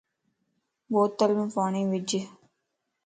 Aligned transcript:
بوتلم 0.91 1.39
پاڻين 1.53 1.85
وج 1.93 2.11